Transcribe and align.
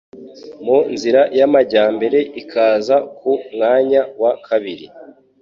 mu 0.65 0.77
nzira 0.93 1.21
y'amajyambere 1.37 2.19
ikaza 2.41 2.95
ku 3.17 3.31
mwanya 3.53 4.01
wa 4.21 4.31
kabiri. 4.45 4.85